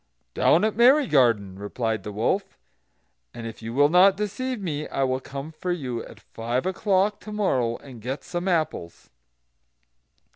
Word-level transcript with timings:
"Down 0.33 0.63
at 0.65 0.75
Merry 0.75 1.05
garden," 1.05 1.59
replied 1.59 2.01
the 2.01 2.11
wolf, 2.11 2.57
"and 3.35 3.45
if 3.45 3.61
you 3.61 3.71
will 3.71 3.87
not 3.87 4.17
deceive 4.17 4.59
me 4.59 4.87
I 4.87 5.03
will 5.03 5.19
come 5.19 5.51
for 5.51 5.71
you, 5.71 6.03
at 6.03 6.19
five 6.19 6.65
o'clock 6.65 7.19
to 7.19 7.31
morrow, 7.31 7.77
and 7.77 8.01
get 8.01 8.23
some 8.23 8.47
apples." 8.47 9.11